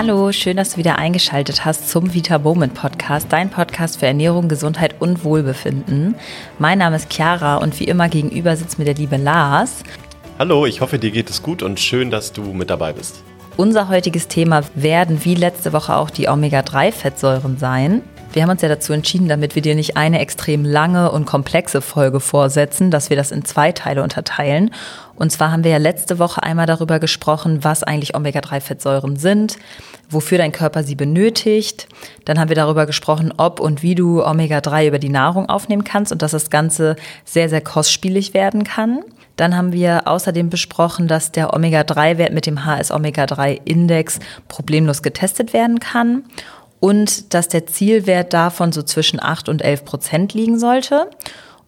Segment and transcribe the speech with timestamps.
[0.00, 4.48] Hallo, schön, dass du wieder eingeschaltet hast zum Vita Bowman Podcast, dein Podcast für Ernährung,
[4.48, 6.14] Gesundheit und Wohlbefinden.
[6.60, 9.82] Mein Name ist Chiara und wie immer gegenüber sitzt mir der liebe Lars.
[10.38, 13.24] Hallo, ich hoffe, dir geht es gut und schön, dass du mit dabei bist.
[13.56, 18.02] Unser heutiges Thema werden wie letzte Woche auch die Omega-3-Fettsäuren sein.
[18.32, 21.80] Wir haben uns ja dazu entschieden, damit wir dir nicht eine extrem lange und komplexe
[21.80, 24.70] Folge vorsetzen, dass wir das in zwei Teile unterteilen.
[25.16, 29.56] Und zwar haben wir ja letzte Woche einmal darüber gesprochen, was eigentlich Omega-3-Fettsäuren sind,
[30.10, 31.88] wofür dein Körper sie benötigt.
[32.26, 36.12] Dann haben wir darüber gesprochen, ob und wie du Omega-3 über die Nahrung aufnehmen kannst
[36.12, 39.00] und dass das Ganze sehr, sehr kostspielig werden kann.
[39.36, 46.24] Dann haben wir außerdem besprochen, dass der Omega-3-Wert mit dem HS-Omega-3-Index problemlos getestet werden kann
[46.80, 51.10] und dass der Zielwert davon so zwischen 8 und 11 Prozent liegen sollte.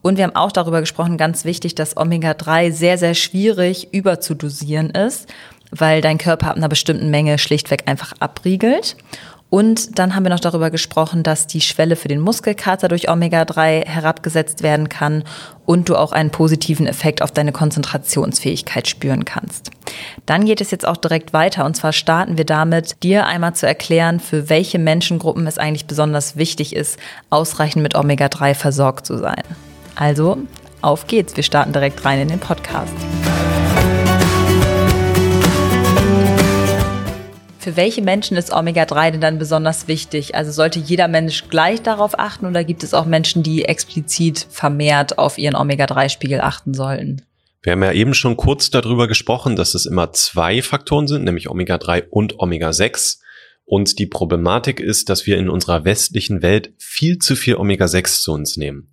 [0.02, 5.28] Und wir haben auch darüber gesprochen, ganz wichtig, dass Omega-3 sehr, sehr schwierig überzudosieren ist,
[5.70, 8.96] weil dein Körper ab einer bestimmten Menge schlichtweg einfach abriegelt.
[9.50, 13.84] Und dann haben wir noch darüber gesprochen, dass die Schwelle für den Muskelkater durch Omega-3
[13.84, 15.24] herabgesetzt werden kann
[15.66, 19.72] und du auch einen positiven Effekt auf deine Konzentrationsfähigkeit spüren kannst.
[20.26, 23.66] Dann geht es jetzt auch direkt weiter und zwar starten wir damit, dir einmal zu
[23.66, 26.98] erklären, für welche Menschengruppen es eigentlich besonders wichtig ist,
[27.30, 29.42] ausreichend mit Omega-3 versorgt zu sein.
[29.94, 30.38] Also,
[30.82, 32.94] auf geht's, wir starten direkt rein in den Podcast.
[37.60, 40.34] Für welche Menschen ist Omega-3 denn dann besonders wichtig?
[40.34, 45.18] Also sollte jeder Mensch gleich darauf achten oder gibt es auch Menschen, die explizit vermehrt
[45.18, 47.20] auf ihren Omega-3-Spiegel achten sollten?
[47.62, 51.50] Wir haben ja eben schon kurz darüber gesprochen, dass es immer zwei Faktoren sind, nämlich
[51.50, 53.18] Omega-3 und Omega-6.
[53.64, 58.32] Und die Problematik ist, dass wir in unserer westlichen Welt viel zu viel Omega-6 zu
[58.32, 58.90] uns nehmen.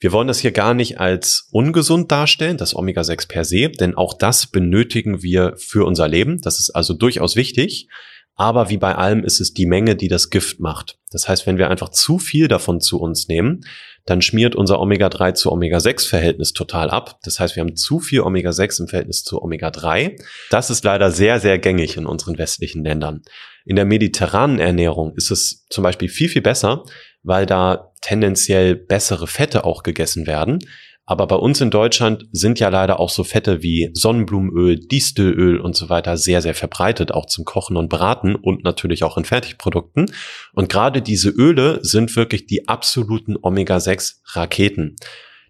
[0.00, 4.12] Wir wollen das hier gar nicht als ungesund darstellen, das Omega-6 per se, denn auch
[4.12, 6.42] das benötigen wir für unser Leben.
[6.42, 7.88] Das ist also durchaus wichtig.
[8.36, 10.98] Aber wie bei allem ist es die Menge, die das Gift macht.
[11.10, 13.64] Das heißt, wenn wir einfach zu viel davon zu uns nehmen,
[14.06, 17.18] dann schmiert unser Omega-3 zu Omega-6-Verhältnis total ab.
[17.24, 20.20] Das heißt, wir haben zu viel Omega-6 im Verhältnis zu Omega-3.
[20.50, 23.22] Das ist leider sehr, sehr gängig in unseren westlichen Ländern.
[23.64, 26.84] In der mediterranen Ernährung ist es zum Beispiel viel, viel besser,
[27.22, 30.58] weil da tendenziell bessere Fette auch gegessen werden.
[31.06, 35.76] Aber bei uns in Deutschland sind ja leider auch so Fette wie Sonnenblumenöl, Distelöl und
[35.76, 40.10] so weiter sehr, sehr verbreitet, auch zum Kochen und Braten und natürlich auch in Fertigprodukten.
[40.54, 44.96] Und gerade diese Öle sind wirklich die absoluten Omega-6-Raketen.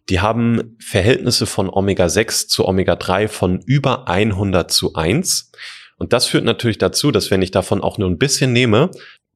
[0.08, 5.52] Die haben Verhältnisse von Omega-6 zu Omega-3 von über 100 zu 1.
[5.96, 8.90] Und das führt natürlich dazu, dass wenn ich davon auch nur ein bisschen nehme,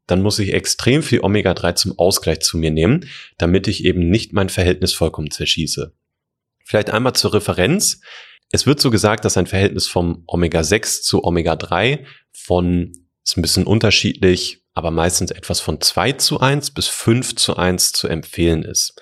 [0.08, 4.32] dann muss ich extrem viel Omega-3 zum Ausgleich zu mir nehmen, damit ich eben nicht
[4.32, 5.92] mein Verhältnis vollkommen zerschieße.
[6.68, 8.02] Vielleicht einmal zur Referenz.
[8.50, 12.92] Es wird so gesagt, dass ein Verhältnis vom Omega-6 zu Omega-3 von,
[13.24, 17.92] ist ein bisschen unterschiedlich, aber meistens etwas von 2 zu 1 bis 5 zu 1
[17.92, 19.00] zu empfehlen ist.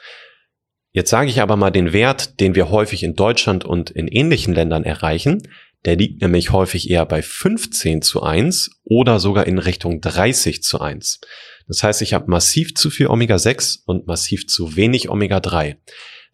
[0.92, 4.54] Jetzt sage ich aber mal den Wert, den wir häufig in Deutschland und in ähnlichen
[4.54, 5.42] Ländern erreichen.
[5.84, 10.80] Der liegt nämlich häufig eher bei 15 zu 1 oder sogar in Richtung 30 zu
[10.80, 11.20] 1.
[11.66, 15.78] Das heißt, ich habe massiv zu viel Omega-6 und massiv zu wenig Omega-3.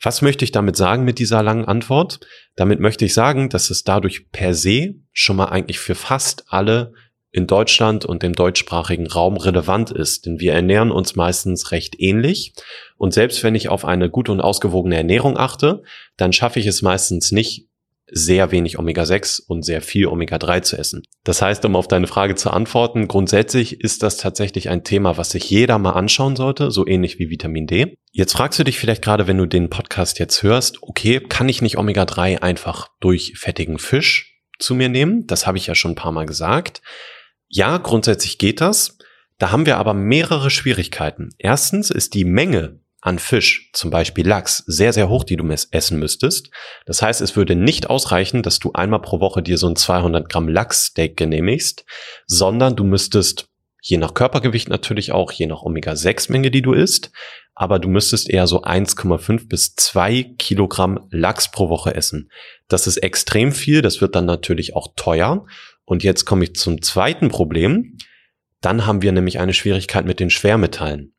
[0.03, 2.21] Was möchte ich damit sagen mit dieser langen Antwort?
[2.57, 6.93] Damit möchte ich sagen, dass es dadurch per se schon mal eigentlich für fast alle
[7.31, 12.53] in Deutschland und dem deutschsprachigen Raum relevant ist, denn wir ernähren uns meistens recht ähnlich.
[12.99, 15.83] Und selbst wenn ich auf eine gute und ausgewogene Ernährung achte,
[16.19, 17.69] dann schaffe ich es meistens nicht,
[18.15, 21.03] sehr wenig Omega-6 und sehr viel Omega-3 zu essen.
[21.25, 25.31] Das heißt, um auf deine Frage zu antworten, grundsätzlich ist das tatsächlich ein Thema, was
[25.31, 27.97] sich jeder mal anschauen sollte, so ähnlich wie Vitamin D.
[28.13, 31.63] Jetzt fragst du dich vielleicht gerade, wenn du den Podcast jetzt hörst, okay, kann ich
[31.63, 35.27] nicht Omega-3 einfach durch fettigen Fisch zu mir nehmen?
[35.27, 36.83] Das habe ich ja schon ein paar Mal gesagt.
[37.49, 38.99] Ja, grundsätzlich geht das.
[39.39, 41.31] Da haben wir aber mehrere Schwierigkeiten.
[41.39, 45.99] Erstens ist die Menge an Fisch, zum Beispiel Lachs, sehr, sehr hoch, die du essen
[45.99, 46.51] müsstest.
[46.87, 50.29] Das heißt, es würde nicht ausreichen, dass du einmal pro Woche dir so ein 200
[50.29, 51.85] Gramm Lachssteak genehmigst,
[52.27, 53.49] sondern du müsstest,
[53.83, 57.11] je nach Körpergewicht natürlich auch, je nach Omega-6-Menge, die du isst,
[57.57, 62.31] aber du müsstest eher so 1,5 bis 2 Kilogramm Lachs pro Woche essen.
[62.69, 65.45] Das ist extrem viel, das wird dann natürlich auch teuer.
[65.85, 67.99] Und jetzt komme ich zum zweiten Problem.
[68.61, 71.13] Dann haben wir nämlich eine Schwierigkeit mit den Schwermetallen.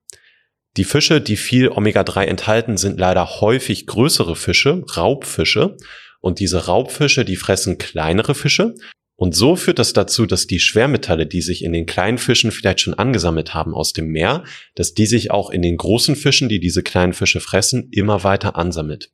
[0.75, 5.77] Die Fische, die viel Omega-3 enthalten, sind leider häufig größere Fische, Raubfische.
[6.19, 8.75] Und diese Raubfische, die fressen kleinere Fische.
[9.15, 12.81] Und so führt das dazu, dass die Schwermetalle, die sich in den kleinen Fischen vielleicht
[12.81, 14.43] schon angesammelt haben aus dem Meer,
[14.73, 18.55] dass die sich auch in den großen Fischen, die diese kleinen Fische fressen, immer weiter
[18.55, 19.11] ansammelt.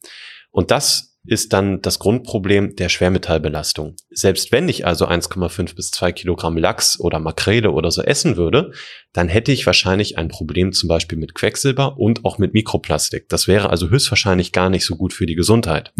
[0.51, 3.95] Und das ist dann das Grundproblem der Schwermetallbelastung.
[4.09, 8.71] Selbst wenn ich also 1,5 bis 2 Kilogramm Lachs oder Makrele oder so essen würde,
[9.13, 13.29] dann hätte ich wahrscheinlich ein Problem zum Beispiel mit Quecksilber und auch mit Mikroplastik.
[13.29, 15.93] Das wäre also höchstwahrscheinlich gar nicht so gut für die Gesundheit.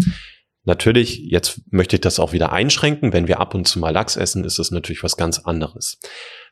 [0.64, 3.12] Natürlich, jetzt möchte ich das auch wieder einschränken.
[3.12, 5.98] Wenn wir ab und zu mal Lachs essen, ist das natürlich was ganz anderes.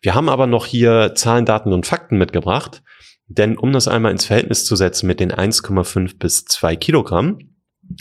[0.00, 2.82] Wir haben aber noch hier Zahlen, Daten und Fakten mitgebracht.
[3.28, 7.38] Denn um das einmal ins Verhältnis zu setzen mit den 1,5 bis 2 Kilogramm,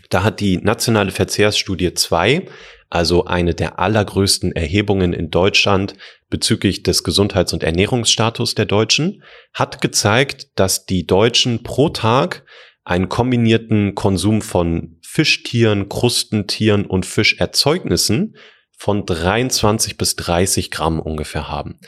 [0.10, 2.48] da hat die nationale Verzehrsstudie 2,
[2.89, 5.95] also eine der allergrößten Erhebungen in Deutschland
[6.30, 9.24] bezüglich des Gesundheits- und Ernährungsstatus der Deutschen,
[9.54, 12.45] hat gezeigt, dass die Deutschen pro Tag
[12.84, 18.36] einen kombinierten Konsum von Fischtieren, Krustentieren und Fischerzeugnissen
[18.78, 21.80] von 23 bis 30 Gramm ungefähr haben.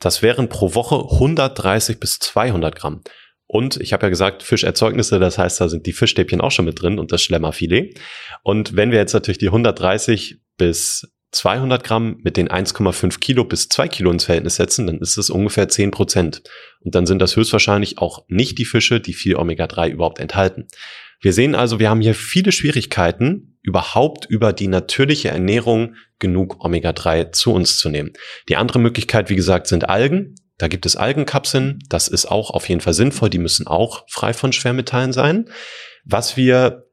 [0.00, 3.02] Das wären pro Woche 130 bis 200 Gramm.
[3.48, 6.80] Und ich habe ja gesagt, Fischerzeugnisse, das heißt, da sind die Fischstäbchen auch schon mit
[6.80, 7.98] drin und das Schlemmerfilet.
[8.42, 13.68] Und wenn wir jetzt natürlich die 130 bis 200 Gramm mit den 1,5 Kilo bis
[13.68, 16.42] 2 Kilo ins Verhältnis setzen, dann ist es ungefähr 10 Prozent.
[16.80, 20.66] Und dann sind das höchstwahrscheinlich auch nicht die Fische, die viel Omega-3 überhaupt enthalten.
[21.20, 27.32] Wir sehen also, wir haben hier viele Schwierigkeiten, überhaupt über die natürliche Ernährung genug Omega-3
[27.32, 28.12] zu uns zu nehmen.
[28.48, 30.36] Die andere Möglichkeit, wie gesagt, sind Algen.
[30.58, 31.78] Da gibt es Algenkapseln.
[31.88, 33.30] Das ist auch auf jeden Fall sinnvoll.
[33.30, 35.48] Die müssen auch frei von Schwermetallen sein.
[36.04, 36.84] Was wir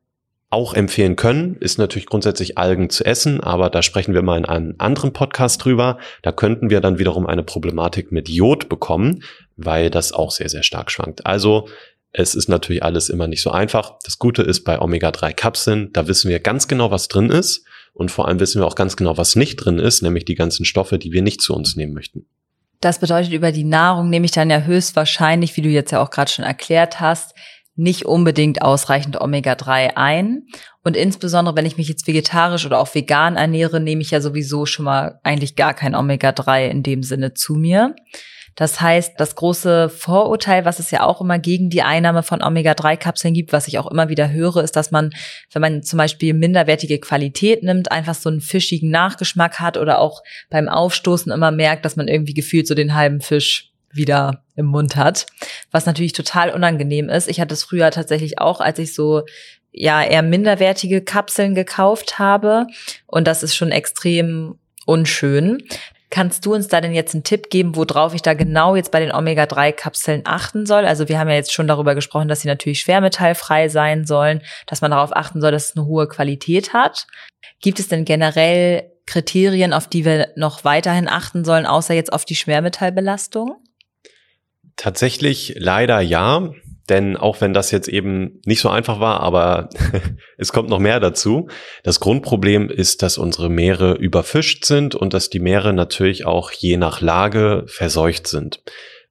[0.49, 4.45] auch empfehlen können, ist natürlich grundsätzlich Algen zu essen, aber da sprechen wir mal in
[4.45, 5.97] einem anderen Podcast drüber.
[6.21, 9.23] Da könnten wir dann wiederum eine Problematik mit Jod bekommen,
[9.57, 11.25] weil das auch sehr, sehr stark schwankt.
[11.25, 11.67] Also
[12.13, 13.95] es ist natürlich alles immer nicht so einfach.
[14.05, 17.65] Das Gute ist bei Omega-3-Kapseln, da wissen wir ganz genau, was drin ist.
[17.93, 20.65] Und vor allem wissen wir auch ganz genau, was nicht drin ist, nämlich die ganzen
[20.65, 22.25] Stoffe, die wir nicht zu uns nehmen möchten.
[22.81, 26.09] Das bedeutet, über die Nahrung nehme ich dann ja höchstwahrscheinlich, wie du jetzt ja auch
[26.09, 27.33] gerade schon erklärt hast,
[27.75, 30.47] nicht unbedingt ausreichend Omega-3 ein.
[30.83, 34.65] Und insbesondere, wenn ich mich jetzt vegetarisch oder auch vegan ernähre, nehme ich ja sowieso
[34.65, 37.95] schon mal eigentlich gar kein Omega-3 in dem Sinne zu mir.
[38.55, 43.33] Das heißt, das große Vorurteil, was es ja auch immer gegen die Einnahme von Omega-3-Kapseln
[43.33, 45.11] gibt, was ich auch immer wieder höre, ist, dass man,
[45.51, 50.23] wenn man zum Beispiel minderwertige Qualität nimmt, einfach so einen fischigen Nachgeschmack hat oder auch
[50.49, 54.95] beim Aufstoßen immer merkt, dass man irgendwie gefühlt so den halben Fisch wieder im Mund
[54.95, 55.25] hat,
[55.71, 57.27] was natürlich total unangenehm ist.
[57.27, 59.23] Ich hatte es früher tatsächlich auch, als ich so
[59.71, 62.67] ja eher minderwertige Kapseln gekauft habe
[63.07, 65.63] und das ist schon extrem unschön.
[66.09, 68.99] Kannst du uns da denn jetzt einen Tipp geben, worauf ich da genau jetzt bei
[68.99, 70.85] den Omega-3-Kapseln achten soll?
[70.85, 74.81] Also wir haben ja jetzt schon darüber gesprochen, dass sie natürlich schwermetallfrei sein sollen, dass
[74.81, 77.07] man darauf achten soll, dass es eine hohe Qualität hat.
[77.61, 82.25] Gibt es denn generell Kriterien, auf die wir noch weiterhin achten sollen, außer jetzt auf
[82.25, 83.55] die Schwermetallbelastung?
[84.75, 86.51] Tatsächlich leider ja.
[86.89, 89.69] Denn auch wenn das jetzt eben nicht so einfach war, aber
[90.37, 91.47] es kommt noch mehr dazu.
[91.83, 96.77] Das Grundproblem ist, dass unsere Meere überfischt sind und dass die Meere natürlich auch je
[96.77, 98.61] nach Lage verseucht sind.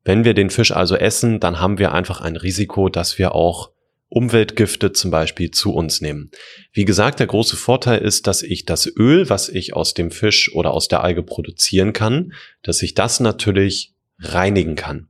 [0.04, 3.70] Wenn wir den Fisch also essen, dann haben wir einfach ein Risiko, dass wir auch
[4.08, 6.30] Umweltgifte zum Beispiel zu uns nehmen.
[6.72, 10.54] Wie gesagt, der große Vorteil ist, dass ich das Öl, was ich aus dem Fisch
[10.54, 12.32] oder aus der Alge produzieren kann,
[12.62, 15.08] dass ich das natürlich reinigen kann.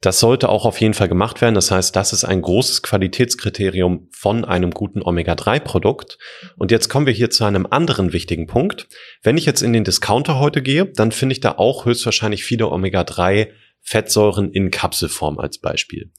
[0.00, 1.56] Das sollte auch auf jeden Fall gemacht werden.
[1.56, 6.18] Das heißt, das ist ein großes Qualitätskriterium von einem guten Omega-3-Produkt.
[6.56, 8.88] Und jetzt kommen wir hier zu einem anderen wichtigen Punkt.
[9.22, 12.68] Wenn ich jetzt in den Discounter heute gehe, dann finde ich da auch höchstwahrscheinlich viele
[12.68, 16.12] Omega-3-Fettsäuren in Kapselform als Beispiel.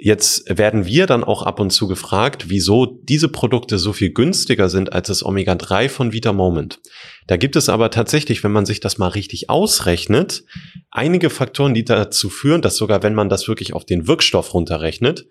[0.00, 4.68] Jetzt werden wir dann auch ab und zu gefragt, wieso diese Produkte so viel günstiger
[4.68, 6.78] sind als das Omega-3 von Vita Moment.
[7.26, 10.44] Da gibt es aber tatsächlich, wenn man sich das mal richtig ausrechnet,
[10.92, 15.26] einige Faktoren, die dazu führen, dass sogar wenn man das wirklich auf den Wirkstoff runterrechnet,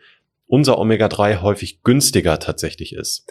[0.47, 3.25] unser Omega-3 häufig günstiger tatsächlich ist.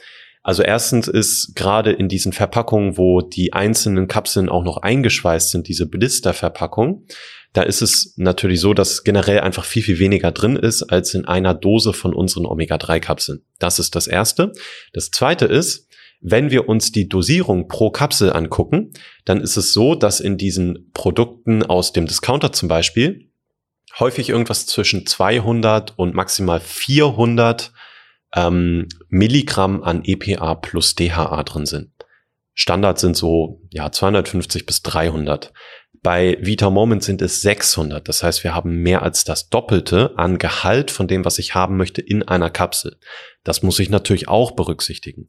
[0.46, 5.66] Also erstens ist gerade in diesen Verpackungen, wo die einzelnen Kapseln auch noch eingeschweißt sind,
[5.66, 7.04] diese Blisterverpackung,
[7.52, 11.24] da ist es natürlich so, dass generell einfach viel, viel weniger drin ist als in
[11.24, 13.42] einer Dose von unseren Omega-3-Kapseln.
[13.58, 14.52] Das ist das Erste.
[14.92, 15.88] Das Zweite ist,
[16.20, 18.92] wenn wir uns die Dosierung pro Kapsel angucken,
[19.24, 23.32] dann ist es so, dass in diesen Produkten aus dem Discounter zum Beispiel
[23.98, 27.72] häufig irgendwas zwischen 200 und maximal 400
[28.35, 31.90] ähm, Milligramm an EPA plus DHA drin sind.
[32.54, 35.52] Standard sind so ja 250 bis 300.
[36.02, 38.09] Bei Vita Moment sind es 600.
[38.09, 41.76] Das heißt, wir haben mehr als das Doppelte an Gehalt von dem, was ich haben
[41.76, 42.97] möchte in einer Kapsel.
[43.45, 45.28] Das muss ich natürlich auch berücksichtigen.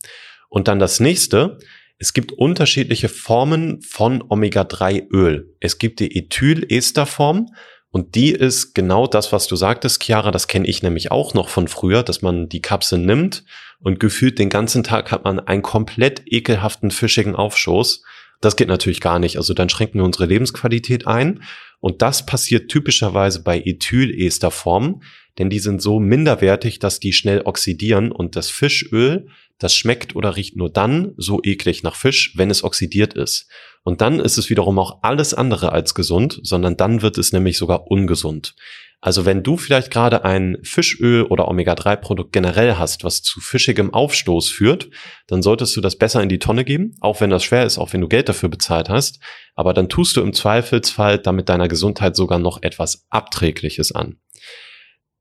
[0.50, 1.58] Und dann das nächste.
[2.00, 5.56] Es gibt unterschiedliche Formen von Omega-3-Öl.
[5.60, 7.48] Es gibt die Ethyl-Ester-Form
[7.92, 10.32] und die ist genau das, was du sagtest, Chiara.
[10.32, 13.44] Das kenne ich nämlich auch noch von früher, dass man die Kapsel nimmt
[13.80, 18.04] und gefühlt den ganzen Tag hat man einen komplett ekelhaften, fischigen Aufstoß.
[18.42, 19.38] Das geht natürlich gar nicht.
[19.38, 21.44] Also dann schränken wir unsere Lebensqualität ein.
[21.80, 25.04] Und das passiert typischerweise bei Ethylesterformen,
[25.38, 29.28] denn die sind so minderwertig, dass die schnell oxidieren und das Fischöl,
[29.60, 33.48] das schmeckt oder riecht nur dann so eklig nach Fisch, wenn es oxidiert ist.
[33.84, 37.58] Und dann ist es wiederum auch alles andere als gesund, sondern dann wird es nämlich
[37.58, 38.56] sogar ungesund.
[39.00, 44.50] Also wenn du vielleicht gerade ein Fischöl oder Omega-3-Produkt generell hast, was zu fischigem Aufstoß
[44.50, 44.90] führt,
[45.28, 47.94] dann solltest du das besser in die Tonne geben, auch wenn das schwer ist, auch
[47.94, 49.20] wenn du Geld dafür bezahlt hast.
[49.56, 54.18] Aber dann tust du im Zweifelsfall damit deiner Gesundheit sogar noch etwas Abträgliches an.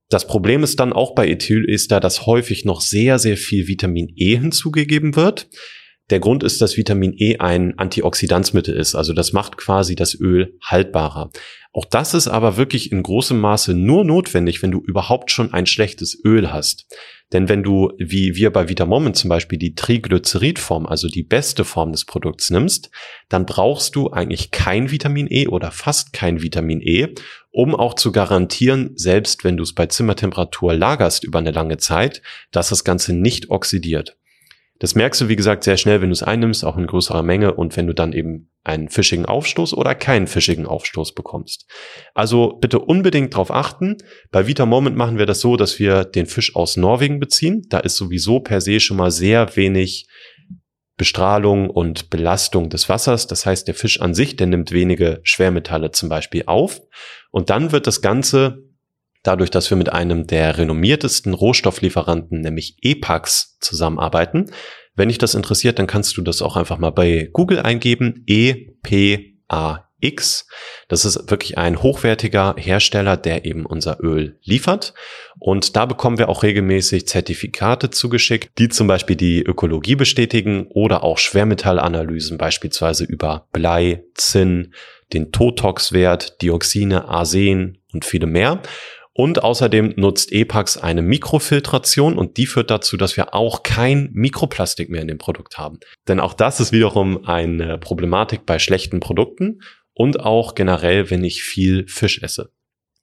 [0.08, 4.36] Das Problem ist dann auch bei Ethylester, dass häufig noch sehr, sehr viel Vitamin E
[4.36, 5.48] hinzugegeben wird.
[6.10, 8.94] Der Grund ist, dass Vitamin E ein Antioxidanzmittel ist.
[8.94, 11.32] Also das macht quasi das Öl haltbarer.
[11.72, 15.66] Auch das ist aber wirklich in großem Maße nur notwendig, wenn du überhaupt schon ein
[15.66, 16.86] schlechtes Öl hast.
[17.32, 21.90] Denn wenn du, wie wir bei Vitamoment zum Beispiel, die Triglyceridform, also die beste Form
[21.90, 22.90] des Produkts nimmst,
[23.28, 27.14] dann brauchst du eigentlich kein Vitamin E oder fast kein Vitamin E,
[27.50, 32.22] um auch zu garantieren, selbst wenn du es bei Zimmertemperatur lagerst über eine lange Zeit,
[32.52, 34.16] dass das Ganze nicht oxidiert.
[34.78, 37.54] Das merkst du, wie gesagt, sehr schnell, wenn du es einnimmst, auch in größerer Menge
[37.54, 41.66] und wenn du dann eben einen fischigen Aufstoß oder keinen fischigen Aufstoß bekommst.
[42.14, 43.96] Also bitte unbedingt darauf achten.
[44.30, 47.62] Bei Vita Moment machen wir das so, dass wir den Fisch aus Norwegen beziehen.
[47.68, 50.08] Da ist sowieso per se schon mal sehr wenig
[50.96, 53.26] Bestrahlung und Belastung des Wassers.
[53.26, 56.80] Das heißt, der Fisch an sich, der nimmt wenige Schwermetalle zum Beispiel auf.
[57.30, 58.62] Und dann wird das Ganze
[59.26, 64.50] dadurch, dass wir mit einem der renommiertesten Rohstofflieferanten, nämlich EPAX, zusammenarbeiten.
[64.94, 68.24] Wenn dich das interessiert, dann kannst du das auch einfach mal bei Google eingeben.
[68.26, 70.46] EPAX.
[70.88, 74.94] Das ist wirklich ein hochwertiger Hersteller, der eben unser Öl liefert.
[75.38, 81.02] Und da bekommen wir auch regelmäßig Zertifikate zugeschickt, die zum Beispiel die Ökologie bestätigen oder
[81.02, 84.72] auch Schwermetallanalysen, beispielsweise über Blei, Zinn,
[85.12, 88.62] den Totox-Wert, Dioxine, Arsen und viele mehr.
[89.16, 94.90] Und außerdem nutzt EPAX eine Mikrofiltration und die führt dazu, dass wir auch kein Mikroplastik
[94.90, 95.80] mehr in dem Produkt haben.
[96.06, 99.62] Denn auch das ist wiederum eine Problematik bei schlechten Produkten
[99.94, 102.52] und auch generell, wenn ich viel Fisch esse.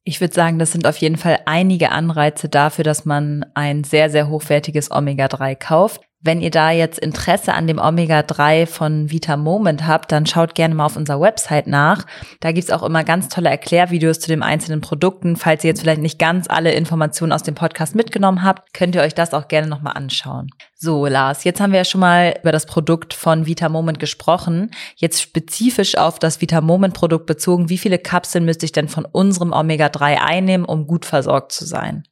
[0.03, 4.11] Ich würde sagen, das sind auf jeden Fall einige Anreize dafür, dass man ein sehr,
[4.11, 6.01] sehr hochwertiges Omega-3 kauft.
[6.25, 10.73] Wenn ihr da jetzt Interesse an dem Omega-3 von Vita Moment habt, dann schaut gerne
[10.73, 12.05] mal auf unserer Website nach.
[12.39, 15.35] Da gibt's auch immer ganz tolle Erklärvideos zu den einzelnen Produkten.
[15.35, 19.01] Falls ihr jetzt vielleicht nicht ganz alle Informationen aus dem Podcast mitgenommen habt, könnt ihr
[19.01, 20.47] euch das auch gerne nochmal anschauen.
[20.75, 24.71] So, Lars, jetzt haben wir ja schon mal über das Produkt von Vita Moment gesprochen.
[24.95, 27.67] Jetzt spezifisch auf das Vita Moment Produkt bezogen.
[27.67, 32.05] Wie viele Kapseln müsste ich denn von unserem Omega-3 einnehmen, um gut versorgt zu sein?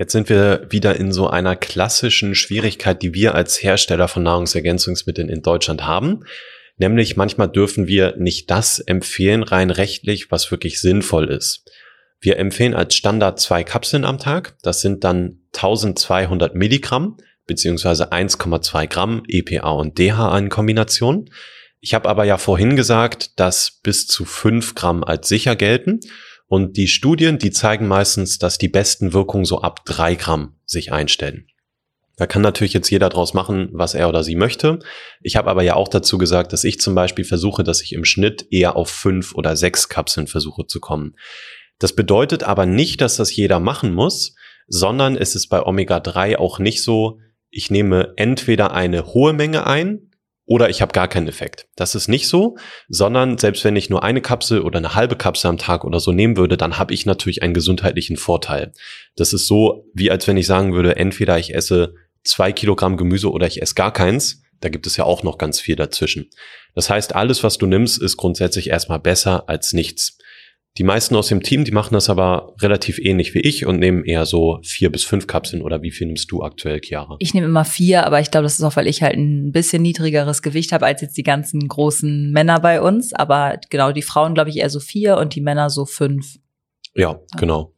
[0.00, 5.28] Jetzt sind wir wieder in so einer klassischen Schwierigkeit, die wir als Hersteller von Nahrungsergänzungsmitteln
[5.28, 6.24] in Deutschland haben.
[6.78, 11.70] Nämlich manchmal dürfen wir nicht das empfehlen, rein rechtlich, was wirklich sinnvoll ist.
[12.18, 14.56] Wir empfehlen als Standard zwei Kapseln am Tag.
[14.62, 21.28] Das sind dann 1200 Milligramm beziehungsweise 1,2 Gramm EPA und DHA in Kombination.
[21.80, 26.00] Ich habe aber ja vorhin gesagt, dass bis zu 5 Gramm als sicher gelten.
[26.50, 30.90] Und die Studien, die zeigen meistens, dass die besten Wirkungen so ab drei Gramm sich
[30.92, 31.46] einstellen.
[32.16, 34.80] Da kann natürlich jetzt jeder draus machen, was er oder sie möchte.
[35.22, 38.04] Ich habe aber ja auch dazu gesagt, dass ich zum Beispiel versuche, dass ich im
[38.04, 41.14] Schnitt eher auf fünf oder sechs Kapseln versuche zu kommen.
[41.78, 44.34] Das bedeutet aber nicht, dass das jeder machen muss,
[44.66, 50.09] sondern es ist bei Omega-3 auch nicht so, ich nehme entweder eine hohe Menge ein
[50.50, 51.68] oder ich habe gar keinen Effekt.
[51.76, 52.56] Das ist nicht so,
[52.88, 56.10] sondern selbst wenn ich nur eine Kapsel oder eine halbe Kapsel am Tag oder so
[56.10, 58.72] nehmen würde, dann habe ich natürlich einen gesundheitlichen Vorteil.
[59.14, 63.30] Das ist so, wie als wenn ich sagen würde, entweder ich esse zwei Kilogramm Gemüse
[63.30, 64.42] oder ich esse gar keins.
[64.60, 66.30] Da gibt es ja auch noch ganz viel dazwischen.
[66.74, 70.18] Das heißt, alles, was du nimmst, ist grundsätzlich erstmal besser als nichts.
[70.78, 74.04] Die meisten aus dem Team, die machen das aber relativ ähnlich wie ich und nehmen
[74.04, 77.16] eher so vier bis fünf Kapseln oder wie viel nimmst du aktuell, Chiara?
[77.18, 79.82] Ich nehme immer vier, aber ich glaube, das ist auch, weil ich halt ein bisschen
[79.82, 83.12] niedrigeres Gewicht habe als jetzt die ganzen großen Männer bei uns.
[83.12, 86.36] Aber genau, die Frauen, glaube ich, eher so vier und die Männer so fünf.
[86.94, 87.20] Ja, ja.
[87.36, 87.74] genau.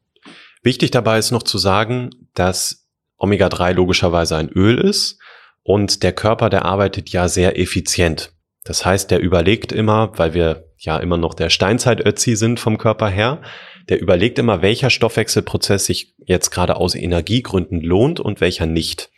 [0.63, 5.19] Wichtig dabei ist noch zu sagen, dass Omega-3 logischerweise ein Öl ist
[5.63, 8.33] und der Körper, der arbeitet ja sehr effizient.
[8.65, 13.09] Das heißt, der überlegt immer, weil wir ja immer noch der Steinzeit-Ötzi sind vom Körper
[13.09, 13.41] her,
[13.89, 19.11] der überlegt immer, welcher Stoffwechselprozess sich jetzt gerade aus Energiegründen lohnt und welcher nicht.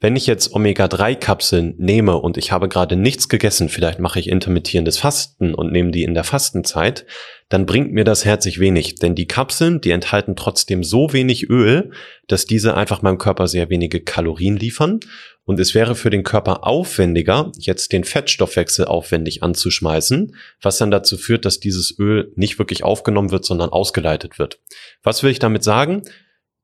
[0.00, 4.98] Wenn ich jetzt Omega-3-Kapseln nehme und ich habe gerade nichts gegessen, vielleicht mache ich intermittierendes
[4.98, 7.04] Fasten und nehme die in der Fastenzeit,
[7.48, 8.96] dann bringt mir das herzlich wenig.
[8.96, 11.90] Denn die Kapseln, die enthalten trotzdem so wenig Öl,
[12.26, 15.00] dass diese einfach meinem Körper sehr wenige Kalorien liefern.
[15.44, 21.16] Und es wäre für den Körper aufwendiger, jetzt den Fettstoffwechsel aufwendig anzuschmeißen, was dann dazu
[21.16, 24.60] führt, dass dieses Öl nicht wirklich aufgenommen wird, sondern ausgeleitet wird.
[25.02, 26.02] Was will ich damit sagen?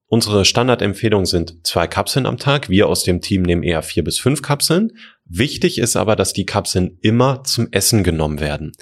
[0.07, 2.69] Unsere Standardempfehlungen sind zwei Kapseln am Tag.
[2.69, 4.93] Wir aus dem Team nehmen eher vier bis fünf Kapseln.
[5.25, 8.73] Wichtig ist aber, dass die Kapseln immer zum Essen genommen werden.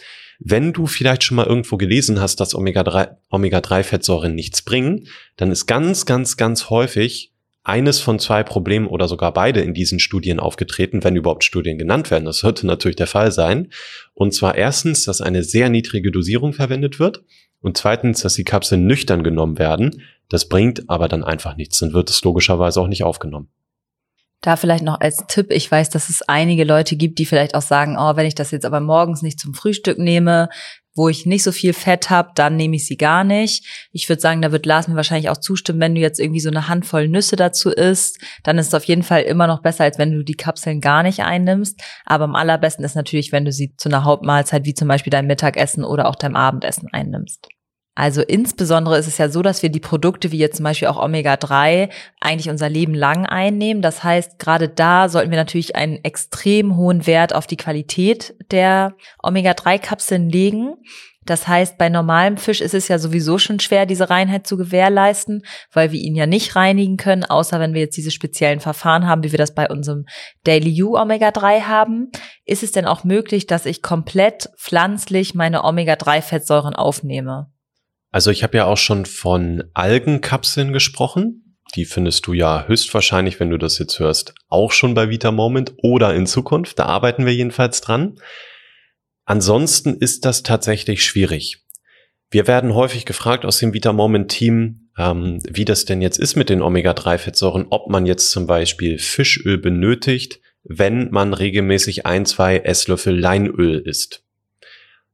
[0.45, 5.07] Wenn du vielleicht schon mal irgendwo gelesen hast, dass Omega-3 Omega-3-Fettsäuren nichts bringen,
[5.37, 7.33] dann ist ganz, ganz, ganz häufig
[7.65, 12.11] eines von zwei Problemen oder sogar beide in diesen Studien aufgetreten, wenn überhaupt Studien genannt
[12.11, 12.25] werden.
[12.25, 13.71] Das sollte natürlich der Fall sein.
[14.15, 17.23] Und zwar erstens, dass eine sehr niedrige Dosierung verwendet wird
[17.61, 20.03] und zweitens, dass die Kapseln nüchtern genommen werden.
[20.29, 23.49] Das bringt aber dann einfach nichts, dann wird es logischerweise auch nicht aufgenommen.
[24.43, 27.63] Da vielleicht noch als Tipp, ich weiß, dass es einige Leute gibt, die vielleicht auch
[27.63, 30.49] sagen, oh, wenn ich das jetzt aber morgens nicht zum Frühstück nehme,
[30.95, 33.89] wo ich nicht so viel Fett habe, dann nehme ich sie gar nicht.
[33.93, 36.51] Ich würde sagen, da wird Lars mir wahrscheinlich auch zustimmen, wenn du jetzt irgendwie so
[36.51, 39.99] eine Handvoll Nüsse dazu isst, dann ist es auf jeden Fall immer noch besser, als
[39.99, 41.81] wenn du die Kapseln gar nicht einnimmst.
[42.05, 45.27] Aber am allerbesten ist natürlich, wenn du sie zu einer Hauptmahlzeit wie zum Beispiel dein
[45.27, 47.49] Mittagessen oder auch deinem Abendessen einnimmst.
[47.95, 51.03] Also insbesondere ist es ja so, dass wir die Produkte wie jetzt zum Beispiel auch
[51.03, 53.83] Omega-3 eigentlich unser Leben lang einnehmen.
[53.83, 58.95] Das heißt, gerade da sollten wir natürlich einen extrem hohen Wert auf die Qualität der
[59.23, 60.77] Omega-3-Kapseln legen.
[61.25, 65.45] Das heißt, bei normalem Fisch ist es ja sowieso schon schwer, diese Reinheit zu gewährleisten,
[65.71, 69.23] weil wir ihn ja nicht reinigen können, außer wenn wir jetzt diese speziellen Verfahren haben,
[69.23, 70.07] wie wir das bei unserem
[70.45, 72.11] Daily U Omega-3 haben.
[72.47, 77.52] Ist es denn auch möglich, dass ich komplett pflanzlich meine Omega-3-Fettsäuren aufnehme?
[78.13, 81.57] Also ich habe ja auch schon von Algenkapseln gesprochen.
[81.75, 85.73] Die findest du ja höchstwahrscheinlich, wenn du das jetzt hörst, auch schon bei Vita Moment
[85.79, 86.79] oder in Zukunft.
[86.79, 88.21] Da arbeiten wir jedenfalls dran.
[89.25, 91.65] Ansonsten ist das tatsächlich schwierig.
[92.31, 96.37] Wir werden häufig gefragt aus dem Vita Moment Team, ähm, wie das denn jetzt ist
[96.37, 102.59] mit den Omega-3-Fettsäuren, ob man jetzt zum Beispiel Fischöl benötigt, wenn man regelmäßig ein, zwei
[102.59, 104.23] Esslöffel Leinöl isst.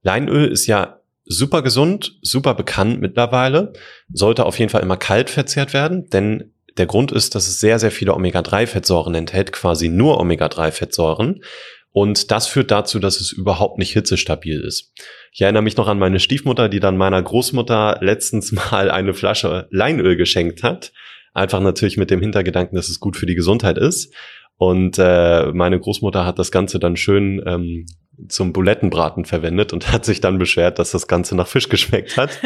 [0.03, 0.98] Leinöl ist ja
[1.29, 3.73] super gesund, super bekannt mittlerweile,
[4.13, 7.79] sollte auf jeden Fall immer kalt verzehrt werden, denn der Grund ist, dass es sehr,
[7.79, 11.43] sehr viele Omega-3-Fettsäuren enthält, quasi nur Omega-3-Fettsäuren.
[11.91, 14.93] Und das führt dazu, dass es überhaupt nicht hitzestabil ist.
[15.33, 19.67] Ich erinnere mich noch an meine Stiefmutter, die dann meiner Großmutter letztens mal eine Flasche
[19.71, 20.93] Leinöl geschenkt hat.
[21.35, 24.15] Einfach natürlich mit dem Hintergedanken, dass es gut für die Gesundheit ist.
[24.57, 27.87] Und äh, meine Großmutter hat das Ganze dann schön ähm,
[28.29, 32.41] zum Bulettenbraten verwendet und hat sich dann beschwert, dass das Ganze nach Fisch geschmeckt hat.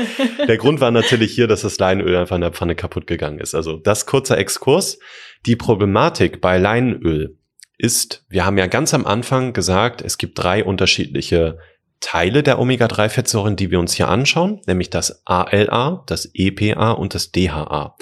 [0.47, 3.55] der Grund war natürlich hier, dass das Leinöl einfach in der Pfanne kaputt gegangen ist.
[3.55, 4.99] Also das kurzer Exkurs.
[5.47, 7.37] Die Problematik bei Leinöl
[7.79, 11.59] ist, wir haben ja ganz am Anfang gesagt, es gibt drei unterschiedliche
[12.01, 17.33] Teile der Omega-3-Fettsäuren, die wir uns hier anschauen, nämlich das ALA, das EPA und das
[17.33, 17.97] DHA.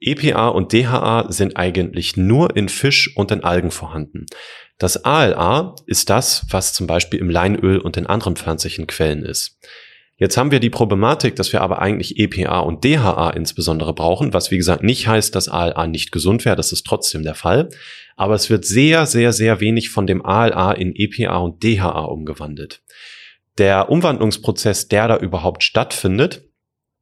[0.00, 4.26] EPA und DHA sind eigentlich nur in Fisch und in Algen vorhanden.
[4.80, 9.58] Das ALA ist das, was zum Beispiel im Leinöl und in anderen pflanzlichen Quellen ist.
[10.16, 14.50] Jetzt haben wir die Problematik, dass wir aber eigentlich EPA und DHA insbesondere brauchen, was
[14.50, 17.68] wie gesagt nicht heißt, dass ALA nicht gesund wäre, das ist trotzdem der Fall.
[18.16, 22.82] Aber es wird sehr, sehr, sehr wenig von dem ALA in EPA und DHA umgewandelt.
[23.58, 26.48] Der Umwandlungsprozess, der da überhaupt stattfindet,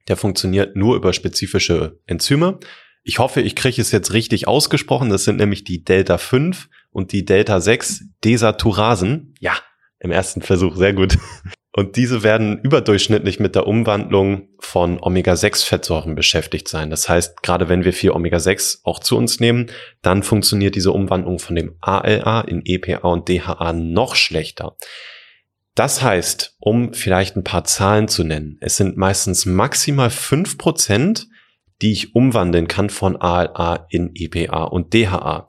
[0.08, 2.58] der funktioniert nur über spezifische Enzyme.
[3.04, 5.10] Ich hoffe, ich kriege es jetzt richtig ausgesprochen.
[5.10, 9.34] Das sind nämlich die Delta 5 und die Delta 6 Desaturasen.
[9.38, 9.54] Ja,
[10.00, 11.16] im ersten Versuch, sehr gut.
[11.76, 16.90] Und diese werden überdurchschnittlich mit der Umwandlung von Omega-6-Fettsäuren beschäftigt sein.
[16.90, 19.66] Das heißt, gerade wenn wir viel Omega-6 auch zu uns nehmen,
[20.02, 24.76] dann funktioniert diese Umwandlung von dem ALA in EPA und DHA noch schlechter.
[25.76, 31.28] Das heißt, um vielleicht ein paar Zahlen zu nennen, es sind meistens maximal fünf Prozent,
[31.80, 35.46] die ich umwandeln kann von ALA in EPA und DHA.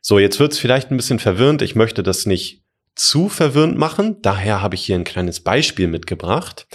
[0.00, 1.62] So, jetzt wird's vielleicht ein bisschen verwirrend.
[1.62, 4.20] Ich möchte das nicht zu verwirrend machen.
[4.22, 6.66] Daher habe ich hier ein kleines Beispiel mitgebracht.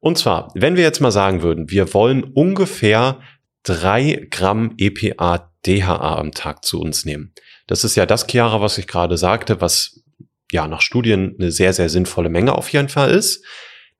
[0.00, 3.20] Und zwar, wenn wir jetzt mal sagen würden, wir wollen ungefähr
[3.62, 7.34] drei Gramm EPA DHA am Tag zu uns nehmen.
[7.66, 10.02] Das ist ja das, Chiara, was ich gerade sagte, was
[10.50, 13.44] ja nach Studien eine sehr, sehr sinnvolle Menge auf jeden Fall ist.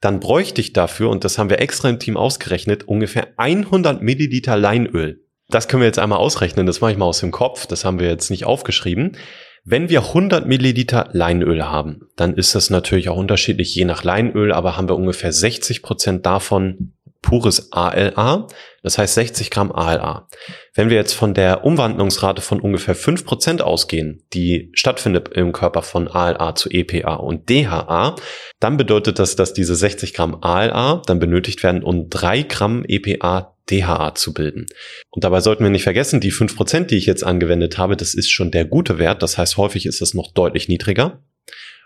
[0.01, 4.57] Dann bräuchte ich dafür, und das haben wir extra im Team ausgerechnet, ungefähr 100 Milliliter
[4.57, 5.23] Leinöl.
[5.51, 7.99] Das können wir jetzt einmal ausrechnen, das mache ich mal aus dem Kopf, das haben
[7.99, 9.17] wir jetzt nicht aufgeschrieben.
[9.65, 14.53] Wenn wir 100 Milliliter Leinöl haben, dann ist das natürlich auch unterschiedlich je nach Leinöl,
[14.53, 18.47] aber haben wir ungefähr 60 Prozent davon pures ALA,
[18.83, 20.29] das heißt 60 Gramm ALA.
[20.75, 26.09] Wenn wir jetzt von der Umwandlungsrate von ungefähr 5% ausgehen, die stattfindet im Körper von
[26.09, 28.17] ALA zu EPA und DHA,
[28.59, 33.55] dann bedeutet das, dass diese 60 Gramm ALA dann benötigt werden, um 3 Gramm EPA
[33.71, 34.67] DHA zu bilden.
[35.11, 38.31] Und dabei sollten wir nicht vergessen, die 5%, die ich jetzt angewendet habe, das ist
[38.31, 39.23] schon der gute Wert.
[39.23, 41.23] Das heißt, häufig ist es noch deutlich niedriger.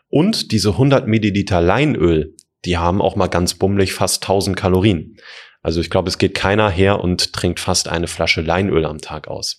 [0.09, 5.16] Und diese 100 Milliliter Leinöl, die haben auch mal ganz bummelig fast 1000 Kalorien.
[5.62, 9.29] Also ich glaube, es geht keiner her und trinkt fast eine Flasche Leinöl am Tag
[9.29, 9.59] aus.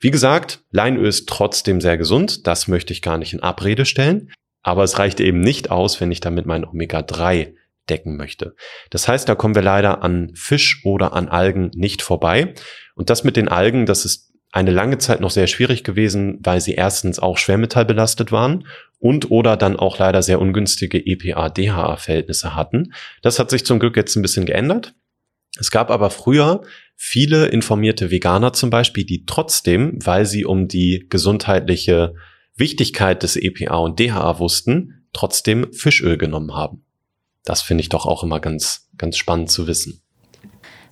[0.00, 2.46] Wie gesagt, Leinöl ist trotzdem sehr gesund.
[2.46, 4.32] Das möchte ich gar nicht in Abrede stellen.
[4.62, 7.54] Aber es reicht eben nicht aus, wenn ich damit mein Omega-3
[7.88, 8.54] decken möchte.
[8.90, 12.54] Das heißt, da kommen wir leider an Fisch oder an Algen nicht vorbei.
[12.94, 16.60] Und das mit den Algen, das ist eine lange Zeit noch sehr schwierig gewesen, weil
[16.60, 18.66] sie erstens auch schwermetallbelastet waren
[19.00, 22.92] und oder dann auch leider sehr ungünstige EPA-DHA-Verhältnisse hatten.
[23.20, 24.94] Das hat sich zum Glück jetzt ein bisschen geändert.
[25.58, 26.62] Es gab aber früher
[26.94, 32.14] viele informierte Veganer zum Beispiel, die trotzdem, weil sie um die gesundheitliche
[32.56, 36.84] Wichtigkeit des EPA und DHA wussten, trotzdem Fischöl genommen haben.
[37.44, 40.00] Das finde ich doch auch immer ganz, ganz spannend zu wissen.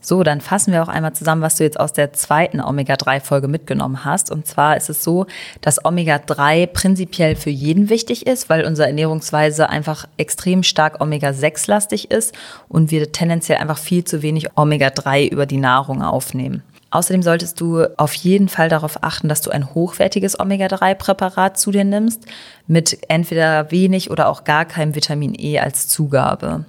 [0.04, 4.04] So, dann fassen wir auch einmal zusammen, was du jetzt aus der zweiten Omega-3-Folge mitgenommen
[4.04, 4.32] hast.
[4.32, 5.26] Und zwar ist es so,
[5.60, 12.34] dass Omega-3 prinzipiell für jeden wichtig ist, weil unsere Ernährungsweise einfach extrem stark Omega-6-lastig ist
[12.68, 16.64] und wir tendenziell einfach viel zu wenig Omega-3 über die Nahrung aufnehmen.
[16.92, 21.84] Außerdem solltest du auf jeden Fall darauf achten, dass du ein hochwertiges Omega-3-Präparat zu dir
[21.84, 22.26] nimmst,
[22.66, 26.66] mit entweder wenig oder auch gar keinem Vitamin E als Zugabe.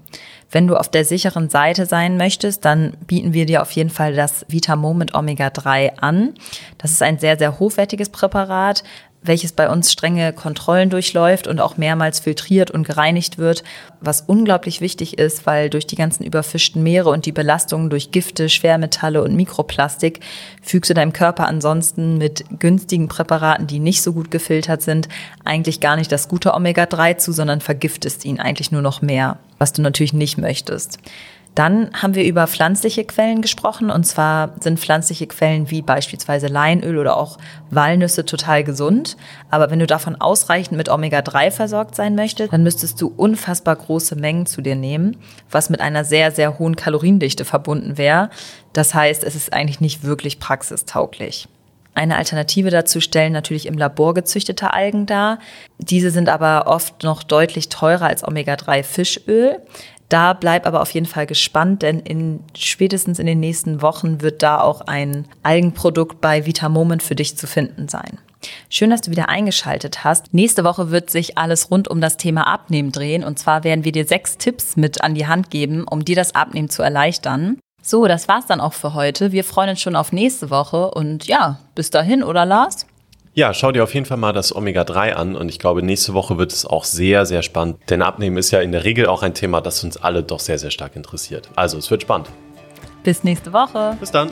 [0.49, 4.13] Wenn du auf der sicheren Seite sein möchtest, dann bieten wir dir auf jeden Fall
[4.13, 6.35] das Vitamoment Omega 3 an.
[6.77, 8.83] Das ist ein sehr, sehr hochwertiges Präparat,
[9.23, 13.63] welches bei uns strenge Kontrollen durchläuft und auch mehrmals filtriert und gereinigt wird,
[14.01, 18.49] was unglaublich wichtig ist, weil durch die ganzen überfischten Meere und die Belastungen durch Gifte,
[18.49, 20.19] Schwermetalle und Mikroplastik
[20.61, 25.07] fügst du deinem Körper ansonsten mit günstigen Präparaten, die nicht so gut gefiltert sind,
[25.43, 29.73] eigentlich gar nicht das gute Omega-3 zu, sondern vergiftest ihn eigentlich nur noch mehr, was
[29.73, 30.99] du natürlich nicht möchtest.
[31.55, 33.91] Dann haben wir über pflanzliche Quellen gesprochen.
[33.91, 37.37] Und zwar sind pflanzliche Quellen wie beispielsweise Leinöl oder auch
[37.69, 39.17] Walnüsse total gesund.
[39.51, 44.15] Aber wenn du davon ausreichend mit Omega-3 versorgt sein möchtest, dann müsstest du unfassbar große
[44.15, 45.17] Mengen zu dir nehmen,
[45.51, 48.29] was mit einer sehr, sehr hohen Kaloriendichte verbunden wäre.
[48.73, 51.47] Das heißt, es ist eigentlich nicht wirklich praxistauglich.
[51.95, 55.37] Eine Alternative dazu stellen natürlich im Labor gezüchtete Algen dar.
[55.77, 59.59] Diese sind aber oft noch deutlich teurer als Omega-3 Fischöl.
[60.09, 64.43] Da bleib aber auf jeden Fall gespannt, denn in spätestens in den nächsten Wochen wird
[64.43, 68.19] da auch ein Algenprodukt bei Vitamoment für dich zu finden sein.
[68.69, 70.33] Schön, dass du wieder eingeschaltet hast.
[70.33, 73.23] Nächste Woche wird sich alles rund um das Thema Abnehmen drehen.
[73.23, 76.35] Und zwar werden wir dir sechs Tipps mit an die Hand geben, um dir das
[76.35, 77.57] Abnehmen zu erleichtern.
[77.81, 79.31] So, das war's dann auch für heute.
[79.31, 80.91] Wir freuen uns schon auf nächste Woche.
[80.91, 82.85] Und ja, bis dahin, oder Lars?
[83.35, 86.37] Ja, schau dir auf jeden Fall mal das Omega-3 an und ich glaube, nächste Woche
[86.37, 87.77] wird es auch sehr, sehr spannend.
[87.89, 90.59] Denn Abnehmen ist ja in der Regel auch ein Thema, das uns alle doch sehr,
[90.59, 91.49] sehr stark interessiert.
[91.55, 92.27] Also, es wird spannend.
[93.03, 93.97] Bis nächste Woche.
[93.99, 94.29] Bis dann.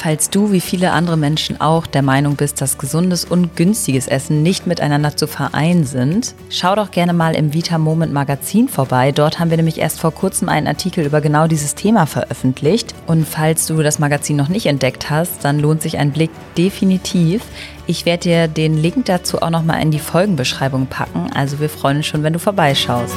[0.00, 4.44] Falls du, wie viele andere Menschen auch, der Meinung bist, dass gesundes und günstiges Essen
[4.44, 9.10] nicht miteinander zu vereinen sind, schau doch gerne mal im Vita Moment Magazin vorbei.
[9.10, 12.94] Dort haben wir nämlich erst vor kurzem einen Artikel über genau dieses Thema veröffentlicht.
[13.08, 17.42] Und falls du das Magazin noch nicht entdeckt hast, dann lohnt sich ein Blick definitiv.
[17.88, 21.28] Ich werde dir den Link dazu auch nochmal in die Folgenbeschreibung packen.
[21.34, 23.16] Also wir freuen uns schon, wenn du vorbeischaust.